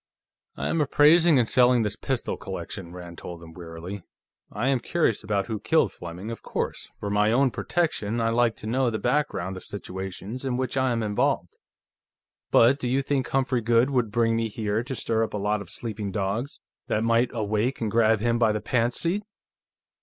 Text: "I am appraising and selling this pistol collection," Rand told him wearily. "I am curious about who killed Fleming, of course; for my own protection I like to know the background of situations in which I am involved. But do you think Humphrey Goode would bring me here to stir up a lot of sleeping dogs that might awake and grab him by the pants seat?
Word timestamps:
"I 0.57 0.69
am 0.69 0.81
appraising 0.81 1.37
and 1.37 1.47
selling 1.47 1.83
this 1.83 1.95
pistol 1.95 2.35
collection," 2.35 2.91
Rand 2.91 3.19
told 3.19 3.43
him 3.43 3.53
wearily. 3.53 4.01
"I 4.51 4.67
am 4.69 4.79
curious 4.79 5.23
about 5.23 5.45
who 5.45 5.59
killed 5.59 5.91
Fleming, 5.93 6.31
of 6.31 6.41
course; 6.41 6.89
for 6.99 7.11
my 7.11 7.31
own 7.31 7.51
protection 7.51 8.19
I 8.19 8.31
like 8.31 8.55
to 8.55 8.65
know 8.65 8.89
the 8.89 8.97
background 8.97 9.57
of 9.57 9.63
situations 9.63 10.43
in 10.43 10.57
which 10.57 10.75
I 10.75 10.91
am 10.91 11.03
involved. 11.03 11.55
But 12.49 12.79
do 12.79 12.87
you 12.87 13.03
think 13.03 13.27
Humphrey 13.27 13.61
Goode 13.61 13.91
would 13.91 14.09
bring 14.09 14.35
me 14.35 14.49
here 14.49 14.81
to 14.85 14.95
stir 14.95 15.23
up 15.23 15.35
a 15.35 15.37
lot 15.37 15.61
of 15.61 15.69
sleeping 15.69 16.11
dogs 16.11 16.59
that 16.87 17.03
might 17.03 17.29
awake 17.31 17.79
and 17.79 17.91
grab 17.91 18.21
him 18.21 18.39
by 18.39 18.51
the 18.51 18.59
pants 18.59 18.99
seat? 19.01 19.21